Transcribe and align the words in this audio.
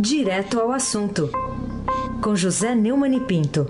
Direto 0.00 0.60
ao 0.60 0.70
assunto, 0.72 1.30
com 2.22 2.36
José 2.36 2.74
Neumann 2.74 3.14
e 3.16 3.20
Pinto. 3.20 3.66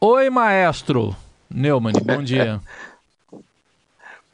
Oi, 0.00 0.28
maestro 0.30 1.14
Neumann, 1.48 1.92
bom 2.04 2.22
dia. 2.24 2.60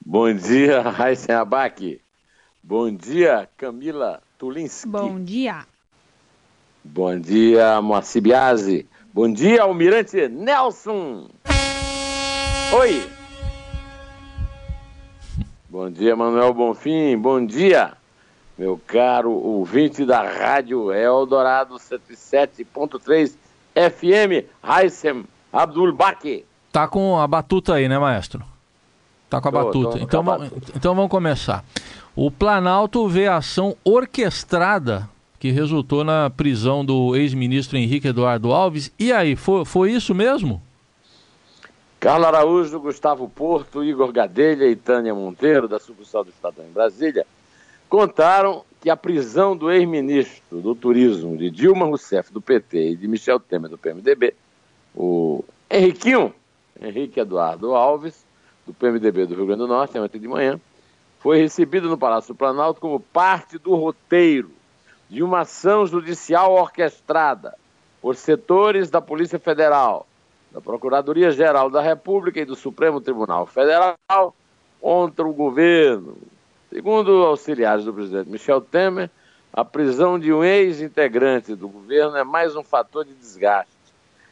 bom 0.04 0.32
dia, 0.32 0.80
Raíssen 0.80 1.34
Abac. 1.34 2.00
Bom 2.62 2.90
dia, 2.90 3.48
Camila 3.56 4.22
Tulinski. 4.38 4.88
Bom 4.88 5.22
dia. 5.22 5.66
Bom 6.82 7.18
dia, 7.18 7.80
Moacir 7.82 8.22
Biasi. 8.22 8.86
Bom 9.12 9.30
dia, 9.30 9.62
Almirante 9.62 10.28
Nelson. 10.28 11.28
Oi. 12.72 13.17
Bom 15.70 15.90
dia, 15.90 16.16
Manuel 16.16 16.54
Bonfim. 16.54 17.14
Bom 17.18 17.44
dia, 17.44 17.92
meu 18.56 18.80
caro 18.86 19.30
ouvinte 19.30 20.02
da 20.06 20.22
Rádio 20.22 20.90
Eldorado 20.90 21.74
107.3 21.74 23.34
FM, 23.74 24.48
Raissem 24.62 25.26
Abdul 25.52 25.92
Baki. 25.92 26.46
Tá 26.72 26.88
com 26.88 27.18
a 27.18 27.26
batuta 27.26 27.74
aí, 27.74 27.86
né, 27.86 27.98
maestro? 27.98 28.42
Tá 29.28 29.42
com 29.42 29.48
a 29.48 29.52
tô, 29.52 29.58
batuta. 29.62 29.98
Tô 29.98 30.04
então, 30.04 30.22
vamos, 30.22 30.50
então 30.74 30.94
vamos 30.94 31.10
começar. 31.10 31.62
O 32.16 32.30
Planalto 32.30 33.06
vê 33.06 33.26
a 33.26 33.36
ação 33.36 33.76
orquestrada 33.84 35.06
que 35.38 35.50
resultou 35.50 36.02
na 36.02 36.30
prisão 36.30 36.82
do 36.82 37.14
ex-ministro 37.14 37.76
Henrique 37.76 38.08
Eduardo 38.08 38.52
Alves. 38.52 38.90
E 38.98 39.12
aí, 39.12 39.36
foi, 39.36 39.66
foi 39.66 39.92
isso 39.92 40.14
mesmo? 40.14 40.62
Carlos 42.08 42.26
Araújo, 42.26 42.80
Gustavo 42.80 43.28
Porto, 43.28 43.84
Igor 43.84 44.10
Gadelha 44.10 44.64
e 44.64 44.74
Tânia 44.74 45.14
Monteiro, 45.14 45.68
da 45.68 45.78
sucursal 45.78 46.24
do 46.24 46.30
Estadão 46.30 46.64
em 46.64 46.72
Brasília, 46.72 47.26
contaram 47.86 48.64
que 48.80 48.88
a 48.88 48.96
prisão 48.96 49.54
do 49.54 49.70
ex-ministro 49.70 50.62
do 50.62 50.74
Turismo 50.74 51.36
de 51.36 51.50
Dilma 51.50 51.84
Rousseff, 51.84 52.32
do 52.32 52.40
PT, 52.40 52.92
e 52.92 52.96
de 52.96 53.06
Michel 53.06 53.38
Temer, 53.38 53.68
do 53.68 53.76
PMDB, 53.76 54.32
o 54.96 55.44
Henriquinho, 55.70 56.32
Henrique 56.80 57.20
Eduardo 57.20 57.74
Alves, 57.74 58.24
do 58.66 58.72
PMDB 58.72 59.26
do 59.26 59.34
Rio 59.34 59.44
Grande 59.44 59.60
do 59.60 59.68
Norte, 59.68 59.98
ontem 59.98 60.18
de 60.18 60.28
manhã, 60.28 60.58
foi 61.20 61.36
recebido 61.36 61.90
no 61.90 61.98
Palácio 61.98 62.32
do 62.32 62.38
Planalto 62.38 62.80
como 62.80 62.98
parte 62.98 63.58
do 63.58 63.74
roteiro 63.74 64.50
de 65.10 65.22
uma 65.22 65.40
ação 65.40 65.86
judicial 65.86 66.54
orquestrada 66.54 67.54
por 68.00 68.16
setores 68.16 68.88
da 68.88 69.02
Polícia 69.02 69.38
Federal, 69.38 70.07
da 70.50 70.60
Procuradoria-Geral 70.60 71.70
da 71.70 71.80
República 71.80 72.40
e 72.40 72.44
do 72.44 72.56
Supremo 72.56 73.00
Tribunal 73.00 73.46
Federal 73.46 73.96
contra 74.80 75.26
o 75.26 75.32
governo. 75.32 76.16
Segundo 76.72 77.24
auxiliares 77.24 77.84
do 77.84 77.92
presidente 77.92 78.30
Michel 78.30 78.60
Temer, 78.60 79.10
a 79.52 79.64
prisão 79.64 80.18
de 80.18 80.32
um 80.32 80.44
ex-integrante 80.44 81.54
do 81.54 81.68
governo 81.68 82.16
é 82.16 82.24
mais 82.24 82.54
um 82.54 82.62
fator 82.62 83.04
de 83.04 83.14
desgaste. 83.14 83.72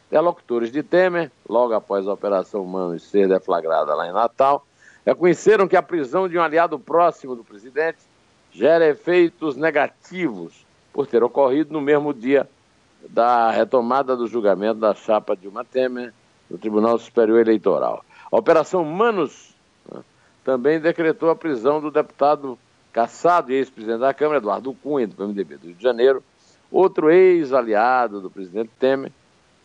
Interlocutores 0.09 0.71
de 0.71 0.83
Temer, 0.83 1.33
logo 1.49 1.73
após 1.75 2.07
a 2.07 2.13
Operação 2.13 2.63
Humanos 2.63 3.03
ser 3.03 3.29
deflagrada 3.29 3.95
lá 3.95 4.07
em 4.07 4.13
Natal, 4.13 4.65
reconheceram 5.05 5.67
que 5.67 5.77
a 5.77 5.83
prisão 5.83 6.29
de 6.29 6.39
um 6.39 6.43
aliado 6.43 6.79
próximo 6.79 7.35
do 7.35 7.43
presidente 7.43 7.99
gera 8.53 8.87
efeitos 8.87 9.57
negativos 9.57 10.65
por 10.93 11.07
ter 11.07 11.23
ocorrido 11.23 11.73
no 11.73 11.81
mesmo 11.81 12.15
dia 12.15 12.49
da 13.09 13.51
retomada 13.51 14.17
do 14.17 14.27
julgamento 14.27 14.81
da 14.81 14.95
chapa 14.95 15.37
Dilma 15.37 15.65
Temer 15.65 16.13
no 16.51 16.59
Tribunal 16.59 16.99
Superior 16.99 17.41
Eleitoral. 17.41 18.05
A 18.31 18.37
Operação 18.37 18.85
Manos 18.85 19.55
né, 19.93 20.01
também 20.45 20.81
decretou 20.81 21.31
a 21.31 21.37
prisão 21.37 21.81
do 21.81 21.91
deputado 21.91 22.59
caçado 22.93 23.53
e 23.53 23.57
ex-presidente 23.57 24.01
da 24.01 24.15
Câmara, 24.15 24.39
Eduardo 24.39 24.73
Cunha, 24.73 25.07
do 25.07 25.15
PMDB 25.15 25.57
do 25.57 25.67
Rio 25.67 25.77
de 25.77 25.83
Janeiro, 25.83 26.23
outro 26.71 27.11
ex-aliado 27.11 28.21
do 28.21 28.31
presidente 28.31 28.71
Temer, 28.79 29.13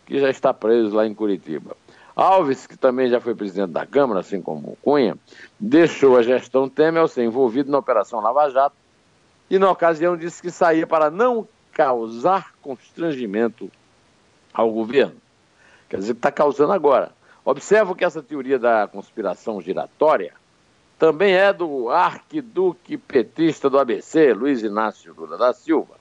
que 0.06 0.20
já 0.20 0.28
está 0.28 0.52
preso 0.52 0.94
lá 0.94 1.06
em 1.06 1.14
Curitiba. 1.14 1.76
Alves, 2.14 2.66
que 2.66 2.76
também 2.76 3.08
já 3.08 3.20
foi 3.20 3.34
presidente 3.34 3.70
da 3.70 3.86
Câmara, 3.86 4.20
assim 4.20 4.42
como 4.42 4.76
Cunha, 4.82 5.16
deixou 5.58 6.18
a 6.18 6.22
gestão 6.22 6.68
Temer 6.68 7.00
ao 7.00 7.08
ser 7.08 7.24
envolvido 7.24 7.70
na 7.70 7.78
Operação 7.78 8.20
Lava 8.20 8.50
Jato 8.50 8.76
e, 9.50 9.58
na 9.58 9.70
ocasião, 9.70 10.16
disse 10.16 10.42
que 10.42 10.50
saía 10.50 10.86
para 10.86 11.10
não 11.10 11.48
causar 11.72 12.52
constrangimento 12.60 13.70
ao 14.52 14.70
governo. 14.70 15.16
Quer 15.88 15.98
dizer, 15.98 16.12
está 16.12 16.30
causando 16.30 16.72
agora. 16.72 17.12
Observo 17.44 17.94
que 17.94 18.04
essa 18.04 18.22
teoria 18.22 18.58
da 18.58 18.86
conspiração 18.86 19.60
giratória 19.60 20.32
também 20.98 21.34
é 21.34 21.52
do 21.52 21.90
arquiduque 21.90 22.96
petista 22.96 23.68
do 23.68 23.78
ABC, 23.78 24.32
Luiz 24.32 24.62
Inácio 24.62 25.12
Lula 25.16 25.36
da 25.36 25.52
Silva. 25.52 25.96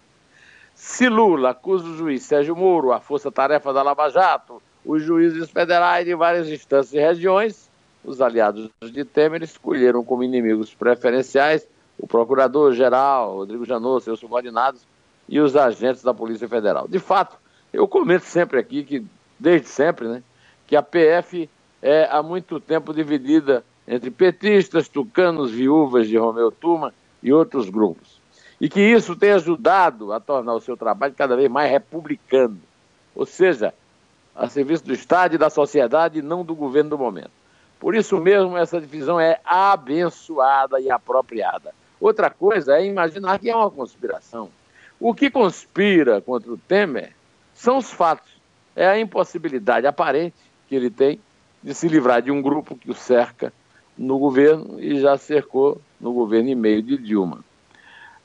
Se 0.75 1.09
Lula 1.09 1.49
acusa 1.49 1.85
o 1.85 1.97
juiz 1.97 2.23
Sérgio 2.23 2.55
Moro, 2.55 2.91
a 2.91 2.99
força-tarefa 2.99 3.73
da 3.73 3.81
Lava 3.81 4.09
Jato, 4.09 4.61
os 4.85 5.01
juízes 5.01 5.49
federais 5.49 6.05
de 6.05 6.13
várias 6.13 6.47
instâncias 6.49 6.93
e 6.93 6.99
regiões, 6.99 7.69
os 8.03 8.21
aliados 8.21 8.69
de 8.81 9.05
Temer 9.05 9.43
escolheram 9.43 10.03
como 10.03 10.23
inimigos 10.23 10.73
preferenciais 10.73 11.67
o 11.97 12.07
procurador-geral, 12.07 13.35
Rodrigo 13.35 13.65
Janot, 13.65 14.03
seus 14.03 14.19
subordinados, 14.19 14.85
e 15.31 15.39
os 15.39 15.55
agentes 15.55 16.03
da 16.03 16.13
Polícia 16.13 16.47
Federal. 16.47 16.89
De 16.89 16.99
fato, 16.99 17.37
eu 17.71 17.87
comento 17.87 18.25
sempre 18.25 18.59
aqui 18.59 18.83
que, 18.83 19.05
desde 19.39 19.69
sempre, 19.69 20.09
né, 20.09 20.21
que 20.67 20.75
a 20.75 20.83
PF 20.83 21.49
é 21.81 22.05
há 22.11 22.21
muito 22.21 22.59
tempo 22.59 22.93
dividida 22.93 23.63
entre 23.87 24.11
petistas, 24.11 24.89
tucanos, 24.89 25.49
viúvas 25.49 26.09
de 26.09 26.17
Romeu 26.17 26.51
Tuma 26.51 26.93
e 27.23 27.31
outros 27.31 27.69
grupos. 27.69 28.19
E 28.59 28.67
que 28.67 28.81
isso 28.81 29.15
tem 29.15 29.31
ajudado 29.31 30.11
a 30.11 30.19
tornar 30.19 30.53
o 30.53 30.59
seu 30.59 30.75
trabalho 30.75 31.15
cada 31.17 31.35
vez 31.35 31.49
mais 31.49 31.71
republicano. 31.71 32.59
Ou 33.15 33.25
seja, 33.25 33.73
a 34.35 34.49
serviço 34.49 34.83
do 34.83 34.93
Estado 34.93 35.35
e 35.35 35.37
da 35.37 35.49
sociedade 35.49 36.19
e 36.19 36.21
não 36.21 36.43
do 36.43 36.53
governo 36.53 36.91
do 36.91 36.97
momento. 36.97 37.31
Por 37.79 37.95
isso 37.95 38.17
mesmo, 38.19 38.57
essa 38.57 38.81
divisão 38.81 39.19
é 39.19 39.39
abençoada 39.45 40.79
e 40.79 40.91
apropriada. 40.91 41.73
Outra 42.01 42.29
coisa 42.29 42.75
é 42.75 42.85
imaginar 42.85 43.39
que 43.39 43.49
é 43.49 43.55
uma 43.55 43.71
conspiração. 43.71 44.49
O 45.03 45.15
que 45.15 45.31
conspira 45.31 46.21
contra 46.21 46.51
o 46.51 46.57
Temer 46.57 47.15
são 47.55 47.79
os 47.79 47.91
fatos. 47.91 48.31
É 48.75 48.87
a 48.87 48.99
impossibilidade 48.99 49.87
aparente 49.87 50.35
que 50.69 50.75
ele 50.75 50.91
tem 50.91 51.19
de 51.63 51.73
se 51.73 51.87
livrar 51.87 52.21
de 52.21 52.29
um 52.29 52.39
grupo 52.39 52.75
que 52.75 52.91
o 52.91 52.93
cerca 52.93 53.51
no 53.97 54.19
governo 54.19 54.79
e 54.79 54.99
já 54.99 55.17
cercou 55.17 55.81
no 55.99 56.13
governo 56.13 56.49
e 56.49 56.55
meio 56.55 56.83
de 56.83 56.99
Dilma. 56.99 57.43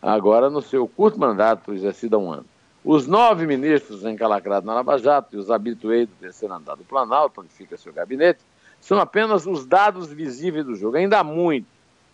Agora, 0.03 0.51
no 0.51 0.61
seu 0.61 0.87
curto 0.87 1.19
mandato, 1.19 1.73
exercido 1.73 2.17
há 2.17 2.19
um 2.19 2.31
ano. 2.31 2.47
Os 2.85 3.07
nove 3.07 3.47
ministros 3.47 4.05
encalacrados 4.05 4.67
na 4.67 4.75
Lava 4.75 4.99
Jato 4.99 5.35
e 5.35 5.39
os 5.39 5.51
habituês 5.51 6.07
do 6.07 6.15
terceiro 6.21 6.53
andar 6.53 6.77
do 6.77 6.85
Planalto, 6.85 7.41
onde 7.41 7.49
fica 7.49 7.79
seu 7.79 7.91
gabinete, 7.91 8.41
são 8.83 9.01
apenas 9.01 9.47
os 9.47 9.65
dados 9.65 10.13
visíveis 10.13 10.67
do 10.67 10.75
jogo. 10.75 10.99
Ainda 10.99 11.21
há 11.21 11.25
muito 11.25 11.67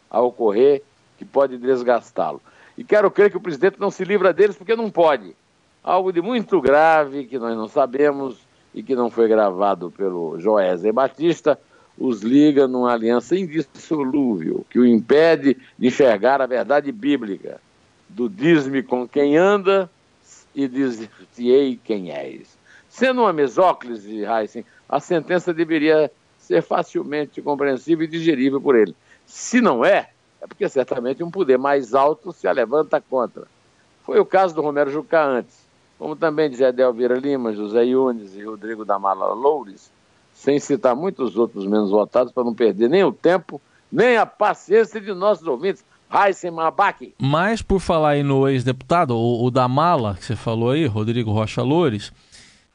a 0.08 0.20
ocorrer 0.20 0.84
que 1.18 1.24
pode 1.24 1.58
desgastá-lo. 1.58 2.40
E 2.82 2.84
quero 2.84 3.08
crer 3.12 3.30
que 3.30 3.36
o 3.36 3.40
presidente 3.40 3.78
não 3.78 3.92
se 3.92 4.04
livra 4.04 4.32
deles 4.32 4.56
porque 4.56 4.74
não 4.74 4.90
pode. 4.90 5.36
Algo 5.84 6.12
de 6.12 6.20
muito 6.20 6.60
grave 6.60 7.26
que 7.26 7.38
nós 7.38 7.56
não 7.56 7.68
sabemos 7.68 8.40
e 8.74 8.82
que 8.82 8.96
não 8.96 9.08
foi 9.08 9.28
gravado 9.28 9.88
pelo 9.92 10.36
Joézer 10.40 10.92
Batista 10.92 11.56
os 11.96 12.22
liga 12.22 12.66
numa 12.66 12.92
aliança 12.92 13.36
indissolúvel 13.36 14.66
que 14.68 14.80
o 14.80 14.84
impede 14.84 15.56
de 15.78 15.86
enxergar 15.86 16.42
a 16.42 16.46
verdade 16.46 16.90
bíblica 16.90 17.60
do 18.08 18.28
diz-me 18.28 18.82
com 18.82 19.06
quem 19.06 19.36
anda 19.36 19.88
e 20.52 20.66
diz-te-ei 20.66 21.78
quem 21.84 22.10
és. 22.10 22.58
Sendo 22.88 23.20
uma 23.20 23.32
mesóclise, 23.32 24.24
Heisen, 24.24 24.64
a 24.88 24.98
sentença 24.98 25.54
deveria 25.54 26.10
ser 26.36 26.62
facilmente 26.62 27.40
compreensível 27.40 28.04
e 28.04 28.10
digerível 28.10 28.60
por 28.60 28.74
ele. 28.74 28.92
Se 29.24 29.60
não 29.60 29.84
é, 29.84 30.08
é 30.42 30.46
porque 30.46 30.68
certamente 30.68 31.22
um 31.22 31.30
poder 31.30 31.56
mais 31.56 31.94
alto 31.94 32.32
se 32.32 32.52
levanta 32.52 33.00
contra. 33.00 33.44
Foi 34.04 34.18
o 34.18 34.26
caso 34.26 34.52
do 34.52 34.60
Romero 34.60 34.90
Jucá 34.90 35.24
antes, 35.24 35.56
como 35.96 36.16
também 36.16 36.50
de 36.50 36.56
Zé 36.56 36.72
Delvira 36.72 37.14
Lima, 37.16 37.52
José 37.52 37.84
Yunes 37.84 38.34
e 38.34 38.42
Rodrigo 38.42 38.84
da 38.84 38.98
Mala 38.98 39.32
Loures, 39.32 39.92
sem 40.34 40.58
citar 40.58 40.96
muitos 40.96 41.36
outros 41.36 41.64
menos 41.64 41.90
votados 41.90 42.32
para 42.32 42.42
não 42.42 42.52
perder 42.52 42.88
nem 42.88 43.04
o 43.04 43.12
tempo, 43.12 43.62
nem 43.90 44.16
a 44.16 44.26
paciência 44.26 45.00
de 45.00 45.14
nossos 45.14 45.46
ouvintes. 45.46 45.84
Raíssen 46.08 46.50
Mabaki. 46.50 47.14
Mas, 47.18 47.62
por 47.62 47.80
falar 47.80 48.10
aí 48.10 48.22
no 48.22 48.46
ex-deputado, 48.46 49.16
o, 49.16 49.46
o, 49.46 49.50
da 49.50 49.66
Mala, 49.66 50.14
que 50.14 50.26
você 50.26 50.36
falou 50.36 50.72
aí, 50.72 50.84
Rodrigo 50.84 51.32
Rocha 51.32 51.62
Loures, 51.62 52.12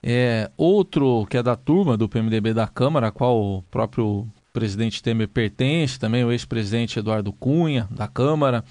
é, 0.01 0.49
outro 0.57 1.27
que 1.29 1.37
é 1.37 1.43
da 1.43 1.55
turma 1.55 1.95
do 1.95 2.09
PMDB 2.09 2.51
da 2.51 2.65
Câmara, 2.65 3.11
qual 3.11 3.39
o 3.39 3.61
próprio 3.69 4.27
presidente 4.53 5.01
Temer 5.03 5.27
pertence, 5.27 5.99
também 5.99 6.23
o 6.23 6.31
ex-presidente 6.31 6.99
Eduardo 6.99 7.31
Cunha, 7.31 7.87
da 7.91 8.07
Câmara, 8.07 8.63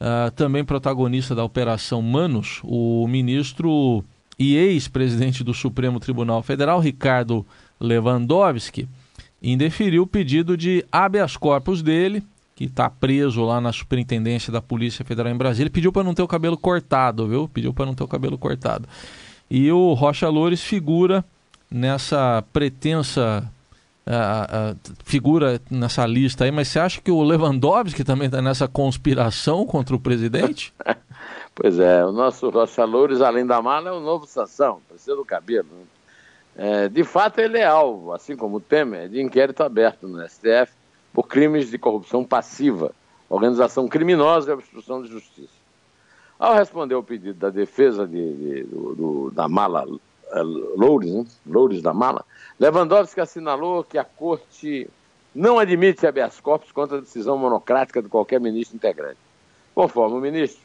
uh, 0.00 0.30
também 0.32 0.64
protagonista 0.64 1.34
da 1.34 1.44
Operação 1.44 2.00
Manos, 2.00 2.60
o 2.64 3.06
ministro 3.06 4.04
e 4.38 4.56
ex-presidente 4.56 5.42
do 5.42 5.52
Supremo 5.52 5.98
Tribunal 5.98 6.42
Federal, 6.42 6.80
Ricardo 6.80 7.44
Lewandowski, 7.80 8.88
indeferiu 9.42 10.04
o 10.04 10.06
pedido 10.06 10.56
de 10.56 10.84
habeas 10.90 11.36
corpus 11.36 11.82
dele, 11.82 12.22
que 12.54 12.64
está 12.64 12.90
preso 12.90 13.44
lá 13.44 13.60
na 13.60 13.72
superintendência 13.72 14.52
da 14.52 14.60
Polícia 14.60 15.04
Federal 15.04 15.32
em 15.32 15.36
Brasília. 15.36 15.70
Pediu 15.70 15.92
para 15.92 16.02
não 16.02 16.14
ter 16.14 16.22
o 16.22 16.28
cabelo 16.28 16.56
cortado, 16.56 17.28
viu? 17.28 17.48
Pediu 17.48 17.72
para 17.72 17.86
não 17.86 17.94
ter 17.94 18.02
o 18.02 18.08
cabelo 18.08 18.36
cortado. 18.36 18.88
E 19.48 19.70
o 19.70 19.92
Rocha 19.94 20.28
Loures 20.28 20.60
figura 20.60 21.24
nessa 21.70 22.42
pretensa 22.52 23.48
figura 25.04 25.60
nessa 25.70 26.06
lista 26.06 26.44
aí, 26.44 26.50
mas 26.50 26.68
você 26.68 26.78
acha 26.78 27.00
que 27.00 27.10
o 27.10 27.22
Lewandowski 27.22 28.02
também 28.04 28.26
está 28.26 28.40
nessa 28.40 28.66
conspiração 28.66 29.66
contra 29.66 29.94
o 29.94 30.00
presidente? 30.00 30.72
pois 31.54 31.78
é, 31.78 32.04
o 32.04 32.12
nosso 32.12 32.48
Rocha 32.48 32.84
Loures, 32.84 33.20
além 33.20 33.46
da 33.46 33.60
mala, 33.60 33.90
é 33.90 33.92
o 33.92 34.00
novo 34.00 34.26
Sansão, 34.26 34.80
precisa 34.88 35.14
do 35.14 35.24
cabelo. 35.24 35.68
Né? 35.70 35.84
É, 36.56 36.88
de 36.88 37.04
fato, 37.04 37.38
ele 37.38 37.58
é 37.58 37.64
alvo, 37.64 38.12
assim 38.12 38.36
como 38.36 38.56
o 38.56 38.60
Temer, 38.60 39.08
de 39.08 39.20
inquérito 39.20 39.62
aberto 39.62 40.08
no 40.08 40.26
STF 40.28 40.72
por 41.12 41.28
crimes 41.28 41.70
de 41.70 41.78
corrupção 41.78 42.24
passiva, 42.24 42.92
organização 43.28 43.86
criminosa 43.88 44.50
e 44.50 44.54
obstrução 44.54 45.02
de 45.02 45.08
justiça. 45.08 45.58
Ao 46.38 46.54
responder 46.54 46.94
ao 46.94 47.02
pedido 47.02 47.34
da 47.34 47.50
defesa 47.50 48.06
de, 48.06 48.34
de, 48.34 48.62
do, 48.64 48.94
do, 48.94 49.30
da 49.32 49.48
mala 49.48 49.84
Loures, 50.76 51.12
né? 51.12 51.26
Loures 51.46 51.82
da 51.82 51.92
mala, 51.92 52.24
Lewandowski 52.58 53.20
assinalou 53.20 53.84
que 53.84 53.98
a 53.98 54.04
Corte 54.04 54.88
não 55.34 55.58
admite 55.58 56.06
habeas 56.06 56.40
corpus 56.40 56.72
contra 56.72 56.98
a 56.98 57.00
decisão 57.00 57.38
monocrática 57.38 58.02
de 58.02 58.08
qualquer 58.08 58.40
ministro 58.40 58.76
integrante. 58.76 59.18
Conforme 59.74 60.16
o 60.16 60.20
ministro, 60.20 60.60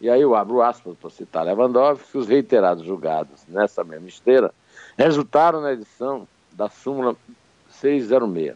e 0.00 0.08
aí 0.10 0.20
eu 0.20 0.34
abro 0.34 0.62
aspas 0.62 0.96
para 0.96 1.10
citar 1.10 1.44
Lewandowski, 1.44 2.18
os 2.18 2.28
reiterados 2.28 2.84
julgados 2.84 3.42
nessa 3.48 3.82
mesma 3.82 4.08
esteira 4.08 4.52
resultaram 4.96 5.60
na 5.60 5.72
edição 5.72 6.28
da 6.52 6.68
súmula 6.68 7.16
606. 7.70 8.54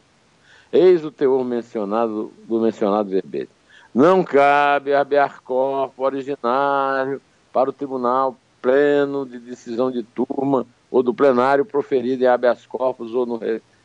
Eis 0.72 1.04
o 1.04 1.10
teor 1.10 1.44
mencionado 1.44 2.32
do 2.44 2.60
mencionado 2.60 3.10
verbete. 3.10 3.50
Não 3.94 4.24
cabe 4.24 4.94
habear 4.94 5.42
corpo 5.42 6.02
originário 6.02 7.20
para 7.52 7.70
o 7.70 7.72
tribunal 7.72 8.36
pleno 8.62 9.26
de 9.26 9.40
decisão 9.40 9.90
de 9.90 10.04
turma 10.04 10.64
ou 10.90 11.02
do 11.02 11.12
plenário 11.12 11.64
proferido 11.64 12.22
em 12.22 12.26
habeas 12.26 12.64
corpus 12.64 13.12
ou 13.12 13.26
no 13.26 13.40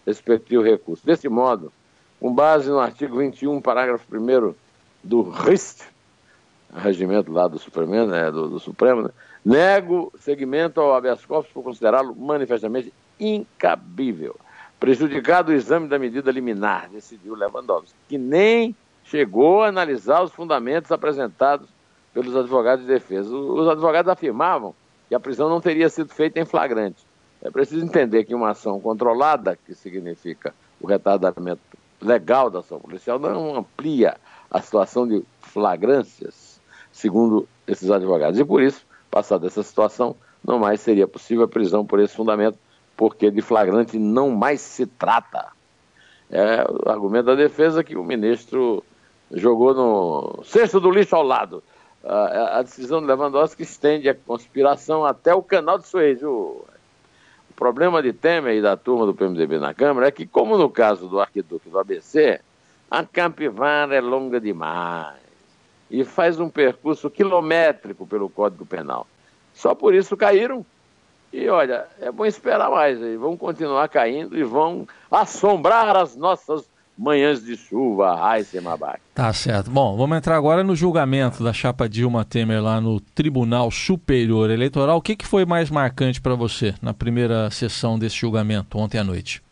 respectivo 0.06 0.64
recurso. 0.64 1.06
Desse 1.06 1.28
modo, 1.28 1.74
com 2.20 2.34
base 2.34 2.70
no 2.70 2.80
artigo 2.80 3.18
21, 3.18 3.60
parágrafo 3.60 4.06
1 4.10 4.54
do 5.04 5.30
RIST, 5.30 5.84
regimento 6.74 7.32
lá 7.32 7.48
do 7.48 7.58
Supremo, 7.58 8.06
né, 8.06 8.32
do, 8.32 8.50
do 8.50 8.60
Supremo 8.60 9.02
né, 9.02 9.10
Nego 9.44 10.12
segmento 10.20 10.82
ao 10.82 10.94
habeas 10.94 11.26
corpus 11.26 11.52
por 11.52 11.64
considerá-lo 11.64 12.14
manifestamente 12.16 12.94
incabível. 13.20 14.36
Prejudicado 14.80 15.52
o 15.52 15.56
exame 15.56 15.88
da 15.88 15.98
medida 15.98 16.32
liminar, 16.32 16.90
decidiu 16.90 17.34
Lewandowski, 17.34 17.96
que 18.10 18.18
nem 18.18 18.76
chegou 19.04 19.64
a 19.64 19.70
analisar 19.70 20.22
os 20.22 20.34
fundamentos 20.34 20.92
apresentados 20.92 21.70
pelos 22.18 22.36
advogados 22.36 22.84
de 22.84 22.92
defesa. 22.92 23.30
Os 23.30 23.68
advogados 23.68 24.10
afirmavam 24.10 24.74
que 25.08 25.14
a 25.14 25.20
prisão 25.20 25.48
não 25.48 25.62
teria 25.62 25.88
sido 25.88 26.12
feita 26.12 26.40
em 26.40 26.46
flagrante. 26.46 27.06
É 27.44 27.52
preciso 27.52 27.86
entender 27.86 28.24
que 28.24 28.34
uma 28.34 28.50
ação 28.50 28.80
controlada, 28.80 29.56
que 29.66 29.76
significa 29.76 30.52
o 30.82 30.88
retardamento 30.88 31.62
legal 32.02 32.50
da 32.50 32.60
ação 32.60 32.80
policial, 32.80 33.20
não 33.20 33.58
amplia 33.58 34.18
a 34.50 34.60
situação 34.60 35.08
de 35.08 35.24
flagrâncias, 35.42 36.60
segundo 36.92 37.48
esses 37.68 37.92
advogados. 37.92 38.40
E 38.40 38.44
por 38.44 38.64
isso, 38.64 38.88
Passada 39.10 39.48
essa 39.48 39.64
situação, 39.64 40.16
não 40.44 40.60
mais 40.60 40.82
seria 40.82 41.08
possível 41.08 41.46
a 41.46 41.48
prisão 41.48 41.86
por 41.86 42.00
esse 42.00 42.16
fundamento, 42.16 42.58
porque 42.96 43.32
de 43.32 43.42
flagrante 43.42 43.98
não 43.98 44.32
mais 44.32 44.60
se 44.60 44.86
trata. 44.86 45.48
É 46.30 46.66
o 46.70 46.90
argumento 46.90 47.28
da 47.28 47.36
defesa 47.36 47.84
que 47.84 47.96
o 47.96 48.04
ministro 48.04 48.84
jogou 49.32 49.74
no 49.74 50.44
cesto 50.44 50.80
do 50.80 50.92
lixo 50.92 51.16
ao 51.16 51.24
lado. 51.24 51.64
A, 52.04 52.62
decisão 52.62 53.02
de 53.02 53.08
Lewandowski 53.08 53.64
estende 53.64 54.08
a 54.08 54.16
conspiração 54.16 55.06
até 55.06 55.34
o 55.34 55.42
canal 55.42 55.78
de 55.78 55.88
Suez. 55.88 56.24
O, 56.24 56.64
o 57.50 57.54
problema 57.56 58.02
de 58.02 58.14
Temer 58.14 58.56
e 58.56 58.62
da 58.62 58.78
turma 58.78 59.06
do 59.06 59.14
PMDB 59.14 59.60
na 59.60 59.74
Câmara 59.74 60.08
é 60.08 60.12
que, 60.12 60.26
como 60.26 60.58
no 60.58 60.70
caso 60.70 61.08
do 61.08 61.20
arquiduque 61.20 61.70
do 61.70 61.80
ABC, 61.80 62.40
a 62.90 63.04
capivara 63.04 63.96
é 63.96 64.02
longa 64.02 64.40
demais 64.40 65.28
e 65.90 66.04
faz 66.04 66.40
um 66.40 66.50
percurso 66.50 67.10
quilométrico 67.10 68.06
pelo 68.06 68.30
Código 68.30 68.66
Penal. 68.66 69.08
Só 69.54 69.74
por 69.74 69.94
isso 69.94 70.16
caíram. 70.16 70.66
E 71.32 71.50
olha, 71.50 71.88
é 72.00 72.12
bom 72.12 72.26
esperar 72.26 72.70
mais. 72.70 73.00
Vão 73.18 73.36
continuar 73.36 73.88
caindo 73.90 74.38
e 74.38 74.44
vão 74.44 74.88
assombrar 75.12 75.96
as 75.96 76.16
nossas 76.16 76.70
manhãs 76.98 77.44
de 77.44 77.56
chuva, 77.56 78.16
Raíssa 78.16 78.60
Mabac. 78.62 79.00
Tá 79.14 79.32
certo. 79.32 79.70
Bom, 79.70 79.96
vamos 79.96 80.18
entrar 80.18 80.36
agora 80.36 80.64
no 80.64 80.76
julgamento 80.76 81.44
da 81.44 81.54
chapa 81.54 81.88
Dilma 81.88 82.26
Temer 82.26 82.62
lá 82.62 82.82
no 82.82 83.00
Tribunal 83.00 83.70
Superior 83.70 84.50
Eleitoral. 84.50 84.98
O 84.98 85.02
que, 85.02 85.16
que 85.16 85.28
foi 85.28 85.46
mais 85.46 85.70
marcante 85.70 86.20
para 86.20 86.36
você 86.36 86.74
na 86.82 86.94
primeira 86.94 87.50
sessão 87.52 88.00
desse 88.00 88.16
julgamento, 88.16 88.78
ontem 88.78 88.98
à 88.98 89.04
noite? 89.04 89.44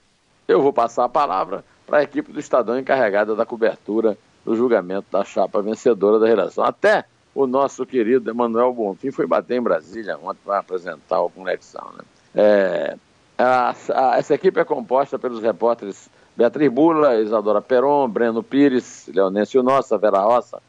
Eu 0.47 0.62
vou 0.62 0.74
passar 0.74 1.06
a 1.06 1.09
palavra 1.09 1.63
para 1.86 2.00
a 2.00 2.03
equipe 2.03 2.31
do 2.31 2.39
Estadão 2.39 2.80
encarregada 2.80 3.36
da 3.36 3.45
cobertura 3.45 4.18
do 4.44 4.56
julgamento 4.56 5.07
da 5.12 5.24
chapa 5.24 5.62
vencedora 5.62 6.19
da 6.19 6.27
reeleição. 6.27 6.63
Até 6.63 7.06
o 7.33 7.45
nosso 7.45 7.86
querido 7.86 8.30
Emanuel 8.30 8.74
Bonfim 8.74 9.12
foi 9.12 9.27
bater 9.27 9.57
em 9.57 9.62
Brasília 9.62 10.18
ontem 10.18 10.39
para 10.45 10.59
apresentar 10.59 11.18
a 11.18 11.30
conexão. 11.30 11.86
Né? 11.98 12.03
É, 12.36 12.98
a, 13.38 13.75
a, 13.94 14.18
essa 14.18 14.33
equipe 14.33 14.59
é 14.59 14.63
composta 14.63 15.19
pelos 15.19 15.41
repórteres 15.41 16.09
Beatriz 16.36 16.70
Bula, 16.70 17.22
Isadora 17.22 17.62
Peron, 17.62 18.10
Breno 18.10 18.44
Pires, 18.44 19.10
Leonêncio 19.14 19.64
Nossa, 19.64 19.98
Vera 19.98 20.20
Roça, 20.20 20.62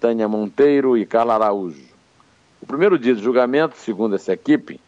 Tânia 0.00 0.26
Monteiro 0.26 0.96
e 0.96 1.04
Carla 1.04 1.34
Araújo. 1.34 1.84
O 2.62 2.66
primeiro 2.66 2.98
dia 2.98 3.14
de 3.14 3.22
julgamento, 3.22 3.76
segundo 3.76 4.14
essa 4.14 4.32
equipe, 4.32 4.80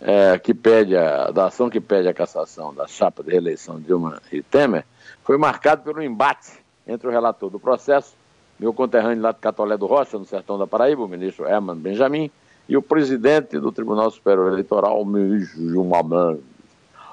é, 0.00 0.38
que 0.38 0.54
pede 0.54 0.96
a, 0.96 1.30
da 1.30 1.46
ação 1.46 1.68
que 1.68 1.80
pede 1.80 2.08
a 2.08 2.14
cassação 2.14 2.74
da 2.74 2.86
chapa 2.86 3.22
de 3.22 3.30
reeleição 3.30 3.78
de 3.78 3.84
Dilma 3.84 4.22
e 4.32 4.42
Temer, 4.42 4.86
foi 5.22 5.36
marcado 5.36 5.82
pelo 5.82 6.02
embate 6.02 6.52
entre 6.86 7.06
o 7.06 7.10
relator 7.10 7.50
do 7.50 7.60
processo, 7.60 8.14
meu 8.58 8.72
conterrâneo 8.72 9.22
lá 9.22 9.32
de 9.32 9.38
Catolé 9.38 9.76
do 9.76 9.86
Rocha, 9.86 10.18
no 10.18 10.24
sertão 10.24 10.58
da 10.58 10.66
Paraíba, 10.66 11.02
o 11.02 11.08
ministro 11.08 11.46
Herman 11.46 11.76
Benjamin, 11.76 12.30
e 12.66 12.76
o 12.76 12.82
presidente 12.82 13.58
do 13.58 13.70
Tribunal 13.70 14.10
Superior 14.10 14.52
Eleitoral, 14.52 15.00
o 15.00 15.04
ministro 15.04 15.68
Gilmar. 15.68 16.36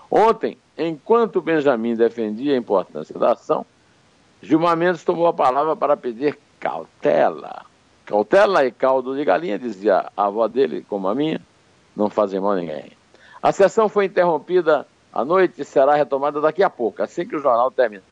Ontem, 0.10 0.58
enquanto 0.78 1.42
Benjamin 1.42 1.96
defendia 1.96 2.54
a 2.54 2.58
importância 2.58 3.18
da 3.18 3.34
ação, 3.34 3.66
Gilmar 4.42 4.78
Mendes 4.78 5.04
tomou 5.04 5.28
a 5.28 5.34
palavra 5.34 5.76
para 5.76 5.98
pedir 5.98 6.38
cautela. 6.60 7.66
Cautela 8.06 8.66
e 8.66 8.72
caldo 8.72 9.16
de 9.16 9.26
galinha, 9.26 9.60
dizia 9.60 10.10
a 10.16 10.26
avó 10.26 10.48
dele, 10.48 10.86
como 10.88 11.08
a 11.08 11.16
minha, 11.16 11.42
não 11.96 12.10
fazem 12.10 12.40
mal 12.40 12.52
a 12.52 12.56
ninguém. 12.56 12.92
A 13.42 13.52
sessão 13.52 13.90
foi 13.90 14.06
interrompida 14.06 14.88
à 15.12 15.26
noite 15.26 15.62
e 15.62 15.66
será 15.66 15.96
retomada 15.96 16.40
daqui 16.40 16.64
a 16.64 16.70
pouco, 16.70 17.02
assim 17.02 17.26
que 17.26 17.36
o 17.36 17.40
jornal 17.40 17.70
terminar. 17.72 18.04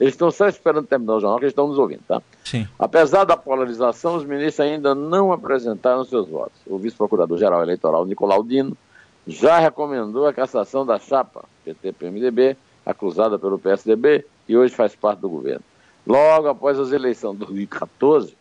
Eles 0.00 0.14
estão 0.14 0.30
só 0.30 0.48
esperando 0.48 0.86
terminar 0.86 1.16
o 1.16 1.20
jornal, 1.20 1.38
que 1.38 1.44
eles 1.44 1.52
estão 1.52 1.68
nos 1.68 1.78
ouvindo, 1.78 2.00
tá? 2.08 2.22
Sim. 2.44 2.66
Apesar 2.78 3.24
da 3.24 3.36
polarização, 3.36 4.16
os 4.16 4.24
ministros 4.24 4.60
ainda 4.60 4.94
não 4.94 5.30
apresentaram 5.30 6.04
seus 6.04 6.26
votos. 6.26 6.58
O 6.66 6.78
vice-procurador-geral 6.78 7.62
eleitoral, 7.62 8.06
Nicolau 8.06 8.42
Dino, 8.42 8.76
já 9.26 9.58
recomendou 9.58 10.26
a 10.26 10.32
cassação 10.32 10.84
da 10.84 10.98
chapa 10.98 11.44
PT-PMDB, 11.64 12.56
acusada 12.84 13.38
pelo 13.38 13.58
PSDB 13.58 14.24
e 14.48 14.56
hoje 14.56 14.74
faz 14.74 14.94
parte 14.94 15.20
do 15.20 15.28
governo. 15.28 15.62
Logo 16.06 16.48
após 16.48 16.78
as 16.78 16.92
eleições 16.92 17.34
de 17.34 17.44
2014, 17.44 18.34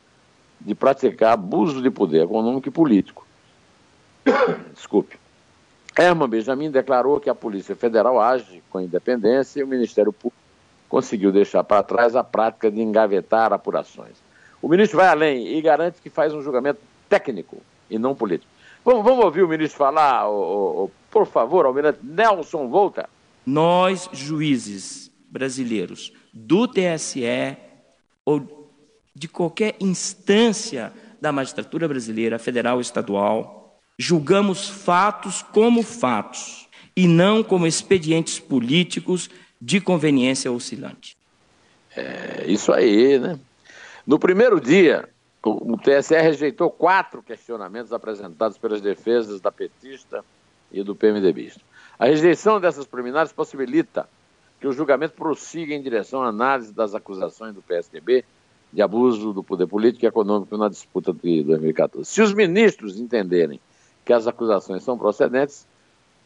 de 0.61 0.75
praticar 0.75 1.33
abuso 1.33 1.81
de 1.81 1.89
poder 1.89 2.23
econômico 2.23 2.67
e 2.67 2.71
político. 2.71 3.25
Desculpe. 4.73 5.17
Herman 5.97 6.29
Benjamin 6.29 6.71
declarou 6.71 7.19
que 7.19 7.29
a 7.29 7.35
Polícia 7.35 7.75
Federal 7.75 8.19
age 8.21 8.63
com 8.69 8.79
independência 8.79 9.59
e 9.59 9.63
o 9.63 9.67
Ministério 9.67 10.13
Público 10.13 10.41
conseguiu 10.87 11.31
deixar 11.31 11.63
para 11.63 11.83
trás 11.83 12.15
a 12.15 12.23
prática 12.23 12.71
de 12.71 12.81
engavetar 12.81 13.53
apurações. 13.53 14.15
O 14.61 14.67
ministro 14.67 14.97
vai 14.97 15.07
além 15.07 15.57
e 15.57 15.61
garante 15.61 16.01
que 16.01 16.09
faz 16.09 16.33
um 16.33 16.41
julgamento 16.41 16.79
técnico 17.07 17.57
e 17.89 17.97
não 17.97 18.15
político. 18.15 18.51
Vamos, 18.83 19.03
vamos 19.03 19.25
ouvir 19.25 19.43
o 19.43 19.47
ministro 19.47 19.77
falar, 19.77 20.29
o, 20.29 20.85
o, 20.85 20.91
por 21.11 21.25
favor, 21.25 21.65
almirante 21.65 21.99
Nelson 22.01 22.67
Volta. 22.67 23.09
Nós, 23.45 24.09
juízes 24.13 25.11
brasileiros 25.29 26.13
do 26.33 26.67
TSE 26.67 27.57
ou 28.25 28.71
de 29.13 29.27
qualquer 29.27 29.75
instância 29.79 30.93
da 31.19 31.31
magistratura 31.31 31.87
brasileira, 31.87 32.39
federal 32.39 32.75
ou 32.75 32.81
estadual, 32.81 33.79
julgamos 33.97 34.69
fatos 34.69 35.41
como 35.41 35.83
fatos 35.83 36.69
e 36.95 37.07
não 37.07 37.43
como 37.43 37.67
expedientes 37.67 38.39
políticos 38.39 39.29
de 39.61 39.81
conveniência 39.81 40.51
oscilante. 40.51 41.17
É 41.95 42.45
isso 42.47 42.71
aí, 42.71 43.19
né? 43.19 43.37
No 44.07 44.17
primeiro 44.17 44.59
dia, 44.59 45.09
o 45.43 45.77
TSE 45.77 46.19
rejeitou 46.19 46.69
quatro 46.69 47.23
questionamentos 47.23 47.93
apresentados 47.93 48.57
pelas 48.57 48.81
defesas 48.81 49.39
da 49.39 49.51
petista 49.51 50.23
e 50.71 50.83
do 50.83 50.95
PMDBista. 50.95 51.61
A 51.97 52.05
rejeição 52.05 52.59
dessas 52.59 52.85
preliminares 52.85 53.31
possibilita 53.31 54.09
que 54.59 54.67
o 54.67 54.73
julgamento 54.73 55.13
prossiga 55.13 55.73
em 55.73 55.81
direção 55.81 56.21
à 56.21 56.27
análise 56.27 56.73
das 56.73 56.93
acusações 56.93 57.53
do 57.53 57.61
PSDB 57.61 58.25
de 58.71 58.81
abuso 58.81 59.33
do 59.33 59.43
poder 59.43 59.65
político 59.65 60.05
e 60.05 60.07
econômico 60.07 60.55
na 60.57 60.69
disputa 60.69 61.11
de 61.13 61.43
2014. 61.43 62.05
Se 62.05 62.21
os 62.21 62.33
ministros 62.33 62.99
entenderem 62.99 63.59
que 64.05 64.13
as 64.13 64.27
acusações 64.27 64.83
são 64.83 64.97
procedentes, 64.97 65.67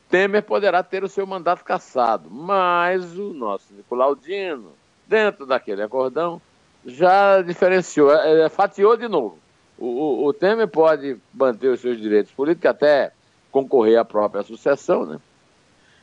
Temer 0.10 0.44
poderá 0.44 0.84
ter 0.84 1.04
o 1.04 1.10
seu 1.10 1.26
mandato 1.26 1.64
cassado. 1.64 2.30
Mas 2.30 3.18
o 3.18 3.34
nosso 3.34 3.74
Nicolaudino, 3.74 4.74
dentro 5.08 5.46
daquele 5.46 5.82
acordão, 5.82 6.42
já 6.86 7.42
diferenciou, 7.42 8.14
é, 8.14 8.46
é, 8.46 8.50
fatiou 8.50 8.98
de 8.98 9.08
novo. 9.08 9.38
O, 9.78 9.88
o, 9.88 10.26
o, 10.28 10.34
Temer 10.34 10.68
pode 10.68 11.18
manter 11.34 11.70
os 11.70 11.80
seus 11.80 12.00
direitos 12.00 12.32
políticos, 12.32 12.70
até 12.70 13.12
concorrer 13.52 14.00
à 14.00 14.06
própria 14.06 14.44
sucessão, 14.44 15.06
né? 15.06 15.20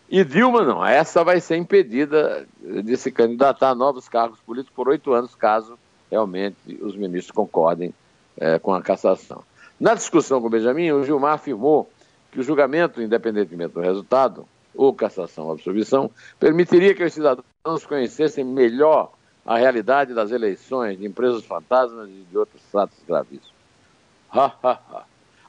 E 0.09 0.25
Dilma 0.25 0.65
não, 0.65 0.85
essa 0.85 1.23
vai 1.23 1.41
ser 1.41 1.57
impedida 1.57 2.45
de 2.61 2.97
se 2.97 3.13
candidatar 3.13 3.71
a 3.71 3.75
novos 3.77 4.09
cargos 4.09 4.41
políticos 4.41 4.75
por 4.75 4.89
oito 4.89 5.13
anos, 5.13 5.37
caso 5.37 5.79
realmente 6.11 6.57
os 6.83 6.97
ministros 6.97 7.31
concordem 7.31 7.95
é, 8.37 8.59
com 8.59 8.75
a 8.75 8.83
cassação. 8.83 9.45
Na 9.79 9.95
discussão 9.95 10.41
com 10.41 10.49
o 10.49 10.51
Benjamin, 10.51 10.91
o 10.91 11.05
Gilmar 11.05 11.35
afirmou 11.35 11.89
que 12.33 12.41
o 12.41 12.43
julgamento, 12.43 13.01
independentemente 13.01 13.73
do 13.73 13.81
resultado, 13.81 14.47
ou 14.75 14.93
cassação 14.93 15.47
ou 15.47 15.53
absolvição, 15.53 16.11
permitiria 16.39 16.95
que 16.95 17.05
os 17.05 17.13
cidadãos 17.13 17.87
conhecessem 17.87 18.45
melhor 18.45 19.13
a 19.51 19.59
realidade 19.59 20.15
das 20.15 20.31
eleições 20.31 20.97
de 20.97 21.05
empresas 21.05 21.45
fantasmas 21.45 22.09
e 22.09 22.25
de 22.31 22.39
outros 22.39 22.63
fatos 22.71 22.97
gravíssimos. 23.05 23.53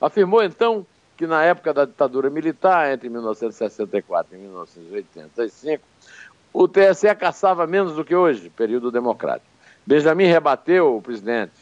Afirmou 0.02 0.42
então 0.42 0.84
que 1.16 1.28
na 1.28 1.44
época 1.44 1.72
da 1.72 1.86
ditadura 1.86 2.28
militar, 2.28 2.92
entre 2.92 3.08
1964 3.10 4.36
e 4.36 4.40
1985, 4.40 5.84
o 6.52 6.68
TSE 6.68 7.14
caçava 7.14 7.68
menos 7.68 7.94
do 7.94 8.04
que 8.04 8.16
hoje, 8.16 8.50
período 8.50 8.90
democrático. 8.90 9.46
Benjamin 9.86 10.26
rebateu 10.26 10.98
o 10.98 11.02
presidente. 11.02 11.54